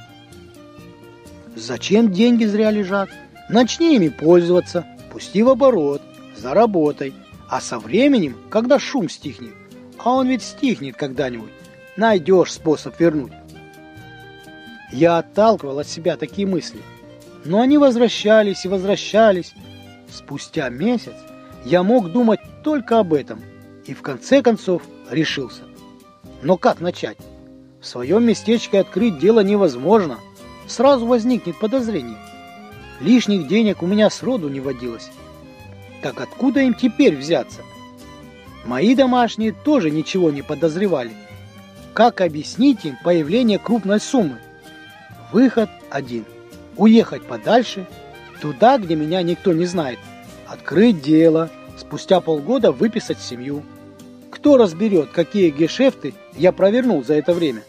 Зачем 1.54 2.10
деньги 2.10 2.44
зря 2.44 2.70
лежат? 2.70 3.10
Начни 3.48 3.96
ими 3.96 4.08
пользоваться, 4.08 4.86
пусти 5.12 5.42
в 5.42 5.50
оборот, 5.50 6.02
заработай. 6.36 7.12
А 7.48 7.60
со 7.60 7.78
временем, 7.78 8.36
когда 8.48 8.78
шум 8.78 9.10
стихнет, 9.10 9.52
а 9.98 10.14
он 10.14 10.28
ведь 10.28 10.42
стихнет 10.42 10.96
когда-нибудь, 10.96 11.50
найдешь 11.96 12.52
способ 12.52 12.98
вернуть. 12.98 13.32
Я 14.90 15.18
отталкивал 15.18 15.78
от 15.78 15.86
себя 15.86 16.16
такие 16.16 16.46
мысли, 16.46 16.80
но 17.44 17.60
они 17.60 17.76
возвращались 17.76 18.64
и 18.64 18.68
возвращались. 18.68 19.52
Спустя 20.10 20.70
месяц 20.70 21.14
я 21.64 21.82
мог 21.82 22.10
думать 22.10 22.40
только 22.64 22.98
об 22.98 23.12
этом 23.12 23.40
и 23.86 23.92
в 23.92 24.00
конце 24.00 24.42
концов 24.42 24.82
решился. 25.10 25.62
Но 26.42 26.56
как 26.56 26.80
начать? 26.80 27.18
В 27.80 27.86
своем 27.86 28.24
местечке 28.24 28.80
открыть 28.80 29.18
дело 29.18 29.40
невозможно. 29.40 30.18
Сразу 30.66 31.06
возникнет 31.06 31.58
подозрение. 31.58 32.18
Лишних 33.00 33.48
денег 33.48 33.82
у 33.82 33.86
меня 33.86 34.10
сроду 34.10 34.48
не 34.48 34.60
водилось. 34.60 35.10
Так 36.02 36.20
откуда 36.20 36.60
им 36.60 36.74
теперь 36.74 37.16
взяться? 37.16 37.60
Мои 38.64 38.94
домашние 38.94 39.52
тоже 39.52 39.90
ничего 39.90 40.30
не 40.30 40.42
подозревали. 40.42 41.12
Как 41.94 42.20
объяснить 42.20 42.84
им 42.84 42.96
появление 43.02 43.58
крупной 43.58 44.00
суммы? 44.00 44.38
Выход 45.32 45.68
один. 45.90 46.24
Уехать 46.76 47.22
подальше, 47.22 47.86
туда, 48.40 48.78
где 48.78 48.94
меня 48.94 49.22
никто 49.22 49.52
не 49.52 49.66
знает. 49.66 49.98
Открыть 50.46 51.02
дело, 51.02 51.50
спустя 51.76 52.20
полгода 52.20 52.72
выписать 52.72 53.20
семью. 53.20 53.62
Кто 54.42 54.56
разберет, 54.56 55.10
какие 55.12 55.50
гешефты 55.50 56.14
я 56.32 56.50
провернул 56.50 57.04
за 57.04 57.14
это 57.14 57.32
время? 57.32 57.62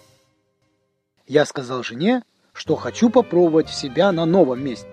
Я 1.28 1.46
сказал 1.46 1.84
жене, 1.84 2.24
что 2.52 2.76
хочу 2.76 3.12
попробовать 3.12 3.70
себя 3.70 4.12
на 4.12 4.26
новом 4.26 4.64
месте. 4.66 4.88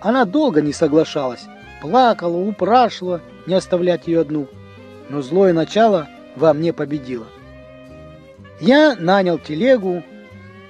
Она 0.00 0.24
долго 0.24 0.60
не 0.60 0.72
соглашалась, 0.72 1.44
плакала, 1.80 2.36
упрашивала 2.36 3.20
не 3.46 3.54
оставлять 3.54 4.08
ее 4.08 4.22
одну. 4.22 4.48
Но 5.08 5.22
злое 5.22 5.52
начало 5.52 6.08
во 6.34 6.52
мне 6.52 6.72
победило. 6.72 7.28
Я 8.60 8.96
нанял 8.96 9.38
телегу, 9.38 10.02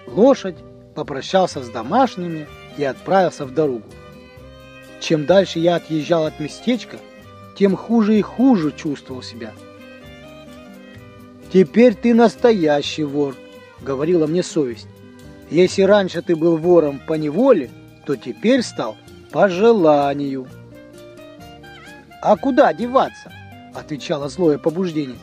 лошадь, 0.06 0.58
попрощался 0.94 1.62
с 1.62 1.70
домашними 1.70 2.46
и 2.76 2.84
отправился 2.84 3.46
в 3.46 3.54
дорогу. 3.54 3.86
Чем 5.00 5.24
дальше 5.24 5.60
я 5.60 5.76
отъезжал 5.76 6.26
от 6.26 6.38
местечка, 6.40 6.98
тем 7.56 7.74
хуже 7.74 8.18
и 8.18 8.20
хуже 8.20 8.70
чувствовал 8.70 9.22
себя. 9.22 9.54
«Теперь 11.52 11.94
ты 11.94 12.14
настоящий 12.14 13.02
вор»,— 13.02 13.34
говорила 13.80 14.26
мне 14.26 14.42
совесть. 14.42 14.86
«Если 15.50 15.82
раньше 15.82 16.22
ты 16.22 16.36
был 16.36 16.56
вором 16.56 17.00
по 17.04 17.14
неволе, 17.14 17.70
то 18.06 18.14
теперь 18.14 18.62
стал 18.62 18.96
по 19.32 19.48
желанию». 19.48 20.46
«А 22.22 22.36
куда 22.36 22.72
деваться?»— 22.72 23.32
отвечало 23.74 24.28
злое 24.28 24.58
побуждение. 24.58 25.18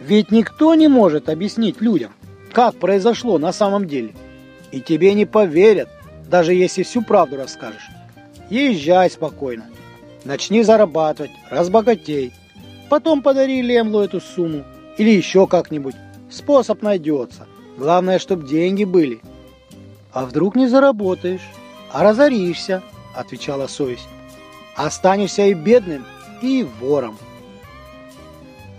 «Ведь 0.00 0.30
никто 0.30 0.74
не 0.76 0.86
может 0.86 1.28
объяснить 1.28 1.80
людям, 1.80 2.12
как 2.52 2.76
произошло 2.76 3.38
на 3.38 3.52
самом 3.52 3.88
деле. 3.88 4.14
И 4.70 4.80
тебе 4.80 5.14
не 5.14 5.24
поверят, 5.24 5.88
даже 6.28 6.54
если 6.54 6.84
всю 6.84 7.02
правду 7.02 7.36
расскажешь. 7.36 7.88
Езжай 8.48 9.10
спокойно, 9.10 9.64
начни 10.24 10.62
зарабатывать, 10.62 11.32
разбогатей. 11.50 12.32
Потом 12.88 13.22
подари 13.22 13.60
Лемлу 13.60 14.00
эту 14.00 14.20
сумму 14.20 14.64
или 14.98 15.10
еще 15.10 15.46
как-нибудь. 15.46 15.94
Способ 16.30 16.82
найдется. 16.82 17.46
Главное, 17.76 18.18
чтобы 18.18 18.46
деньги 18.46 18.84
были. 18.84 19.20
А 20.12 20.26
вдруг 20.26 20.54
не 20.54 20.68
заработаешь, 20.68 21.42
а 21.92 22.02
разоришься, 22.02 22.82
отвечала 23.14 23.66
совесть. 23.66 24.08
Останешься 24.76 25.46
и 25.46 25.54
бедным, 25.54 26.04
и 26.42 26.66
вором. 26.80 27.18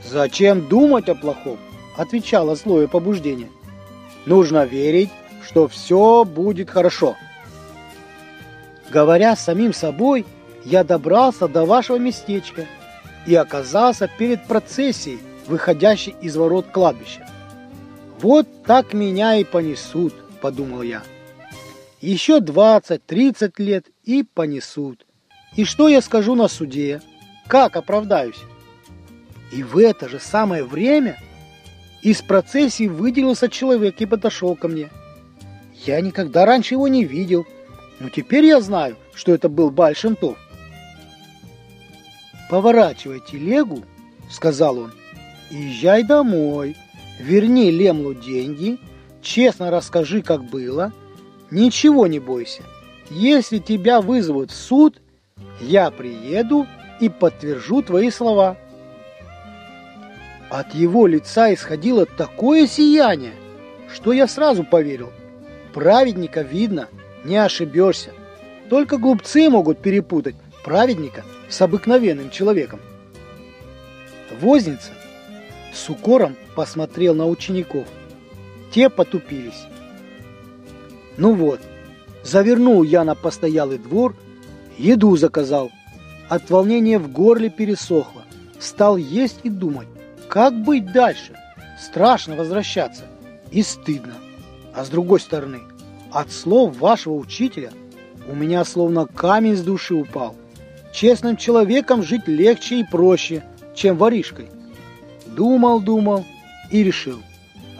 «Зачем 0.04 0.68
думать 0.68 1.10
о 1.10 1.16
плохом?»– 1.16 1.58
отвечало 1.98 2.56
злое 2.56 2.88
побуждение. 2.88 3.50
«Нужно 4.26 4.66
верить, 4.66 5.10
что 5.44 5.68
все 5.68 6.24
будет 6.26 6.70
хорошо». 6.70 7.16
Говоря 8.92 9.36
самим 9.36 9.74
собой, 9.74 10.26
я 10.64 10.84
добрался 10.84 11.48
до 11.48 11.66
вашего 11.66 11.98
местечка 11.98 12.66
и 13.26 13.34
оказался 13.34 14.08
перед 14.08 14.46
процессией, 14.46 15.20
выходящей 15.48 16.16
из 16.22 16.36
ворот 16.36 16.68
кладбища. 16.72 17.28
«Вот 18.20 18.64
так 18.64 18.94
меня 18.94 19.36
и 19.36 19.44
понесут»,– 19.44 20.14
подумал 20.42 20.82
я. 20.82 21.04
«Еще 22.02 22.40
двадцать-тридцать 22.40 23.60
лет 23.60 23.88
и 24.04 24.24
понесут. 24.24 25.06
И 25.56 25.66
что 25.66 25.88
я 25.90 26.02
скажу 26.02 26.36
на 26.36 26.48
суде?» 26.48 27.02
Как 27.48 27.76
оправдаюсь? 27.76 28.40
И 29.52 29.62
в 29.62 29.78
это 29.78 30.10
же 30.10 30.20
самое 30.20 30.64
время 30.64 31.18
из 32.02 32.22
процессии 32.22 32.88
выделился 32.88 33.50
человек 33.50 34.02
и 34.02 34.06
подошел 34.06 34.56
ко 34.56 34.68
мне. 34.68 34.90
Я 35.86 36.02
никогда 36.02 36.46
раньше 36.46 36.74
его 36.74 36.88
не 36.88 37.06
видел, 37.06 37.46
но 38.00 38.10
теперь 38.10 38.46
я 38.46 38.62
знаю, 38.62 38.96
что 39.14 39.34
это 39.34 39.50
был 39.50 39.70
Бальшемтов. 39.70 40.38
«Поворачивай 42.50 43.22
телегу»,— 43.22 43.84
сказал 44.30 44.80
он,— 44.80 44.92
«езжай 45.56 46.04
домой, 46.04 46.76
верни 47.18 47.72
Лемлу 47.72 48.14
деньги, 48.14 48.78
честно 49.22 49.72
расскажи, 49.72 50.22
как 50.22 50.44
было, 50.44 50.92
ничего 51.50 52.08
не 52.08 52.20
бойся. 52.20 52.64
Если 53.10 53.60
тебя 53.60 54.02
вызовут 54.02 54.52
в 54.52 54.56
суд, 54.56 55.02
я 55.62 55.92
приеду 55.92 56.68
и 57.00 57.08
подтвержу 57.08 57.82
твои 57.82 58.10
слова». 58.10 58.58
От 60.50 60.76
его 60.76 61.08
лица 61.08 61.54
исходило 61.54 62.06
такое 62.06 62.68
сияние, 62.68 63.34
что 63.94 64.12
я 64.12 64.28
сразу 64.28 64.66
поверил. 64.66 65.12
Праведника 65.74 66.42
видно, 66.42 66.90
не 67.24 67.38
ошибешься. 67.38 68.12
Только 68.70 68.98
глупцы 68.98 69.50
могут 69.50 69.80
перепутать 69.80 70.36
праведника 70.66 71.24
с 71.50 71.62
обыкновенным 71.62 72.30
человеком. 72.30 72.80
Возница 74.42 74.92
с 75.76 75.90
укором 75.90 76.36
посмотрел 76.56 77.14
на 77.14 77.28
учеников. 77.28 77.88
Те 78.72 78.90
потупились. 78.90 79.66
Ну 81.18 81.34
вот, 81.34 81.60
завернул 82.24 82.84
я 82.84 83.04
на 83.04 83.16
постоялый 83.16 83.78
двор, 83.78 84.16
еду 84.78 85.16
заказал– 85.18 85.72
от 86.28 86.50
волнения 86.50 86.98
в 86.98 87.12
горле 87.12 87.50
пересохло. 87.50 88.24
Стал 88.60 88.98
есть 88.98 89.40
и 89.44 89.50
думать, 89.50 89.88
как 90.28 90.56
быть 90.56 90.92
дальше. 90.92 91.38
Страшно 91.80 92.36
возвращаться. 92.36 93.04
И 93.52 93.62
стыдно. 93.62 94.16
А 94.74 94.84
с 94.84 94.90
другой 94.90 95.20
стороны, 95.20 95.62
от 96.12 96.32
слов 96.32 96.78
вашего 96.78 97.14
учителя 97.14 97.72
у 98.28 98.36
меня 98.36 98.66
словно 98.66 99.06
камень 99.06 99.56
с 99.56 99.62
души 99.62 99.94
упал. 99.94 100.36
Честным 100.92 101.38
человеком 101.38 102.02
жить 102.02 102.28
легче 102.28 102.80
и 102.80 102.84
проще, 102.84 103.44
чем 103.76 103.98
воришкой. 103.98 104.48
Думал, 105.36 105.82
думал 105.82 106.26
и 106.72 106.84
решил. 106.84 107.22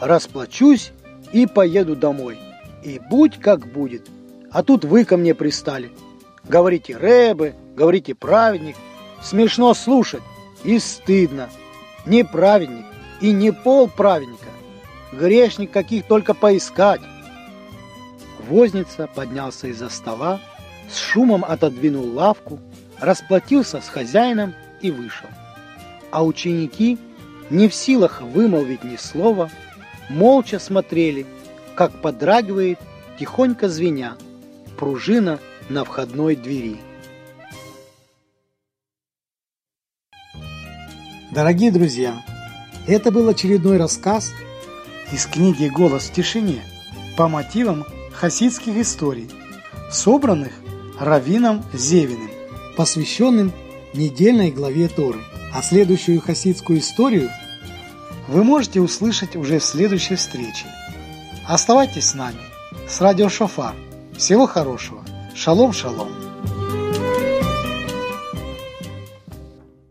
Расплачусь 0.00 0.92
и 1.32 1.46
поеду 1.46 1.96
домой. 1.96 2.38
И 2.84 3.00
будь 3.10 3.38
как 3.38 3.66
будет. 3.72 4.06
А 4.50 4.62
тут 4.62 4.84
вы 4.84 5.04
ко 5.04 5.16
мне 5.16 5.34
пристали. 5.34 5.90
Говорите, 6.44 6.96
рэбы, 6.96 7.54
говорите 7.74 8.14
праведник. 8.14 8.76
Смешно 9.22 9.72
слушать 9.74 10.22
и 10.64 10.78
стыдно. 10.78 11.48
Не 12.04 12.24
праведник 12.24 12.84
и 13.20 13.32
не 13.32 13.52
пол 13.52 13.88
праведника. 13.88 14.50
Грешник 15.12 15.70
каких 15.70 16.06
только 16.06 16.34
поискать. 16.34 17.00
Возница 18.48 19.08
поднялся 19.12 19.68
из-за 19.68 19.88
стола, 19.88 20.40
с 20.90 20.98
шумом 20.98 21.44
отодвинул 21.44 22.06
лавку, 22.12 22.60
расплатился 23.00 23.80
с 23.80 23.88
хозяином 23.88 24.54
и 24.82 24.90
вышел. 24.90 25.28
А 26.12 26.24
ученики, 26.24 26.98
не 27.50 27.68
в 27.68 27.74
силах 27.74 28.22
вымолвить 28.22 28.84
ни 28.84 28.96
слова, 28.96 29.50
молча 30.08 30.58
смотрели, 30.58 31.26
как 31.74 31.92
подрагивает, 32.00 32.78
тихонько 33.18 33.68
звеня, 33.68 34.16
пружина 34.78 35.38
на 35.68 35.84
входной 35.84 36.36
двери. 36.36 36.78
Дорогие 41.32 41.70
друзья, 41.70 42.22
это 42.86 43.10
был 43.10 43.28
очередной 43.28 43.76
рассказ 43.76 44.32
из 45.12 45.26
книги 45.26 45.68
«Голос 45.68 46.04
в 46.04 46.14
тишине» 46.14 46.62
по 47.16 47.28
мотивам 47.28 47.84
хасидских 48.12 48.76
историй, 48.76 49.30
собранных 49.90 50.52
Равином 50.98 51.62
Зевиным, 51.74 52.30
посвященным 52.76 53.52
недельной 53.92 54.50
главе 54.50 54.88
Торы– 54.88 55.20
А 55.52 55.62
следующую 55.62 56.20
хасидскую 56.20 56.80
историю 56.80 57.30
вы 58.28 58.44
можете 58.44 58.80
услышать 58.80 59.36
уже 59.36 59.58
в 59.58 59.64
следующей 59.64 60.16
встрече. 60.16 60.66
Оставайтесь 61.46 62.10
с 62.10 62.14
нами, 62.14 62.40
с 62.88 63.00
радио 63.00 63.28
Шофар. 63.28 63.74
Всего 64.16 64.46
хорошего. 64.46 65.02
Шалом, 65.34 65.72
шалом. 65.72 66.25